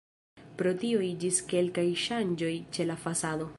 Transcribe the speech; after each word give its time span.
Pro 0.61 0.71
tio 0.83 1.03
iĝis 1.09 1.43
kelkaj 1.53 1.85
ŝanĝoj 2.07 2.53
ĉe 2.79 2.91
la 2.91 2.99
fasado. 3.07 3.49